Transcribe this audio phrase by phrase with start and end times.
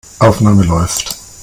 [0.17, 1.15] Aufnahme läuft.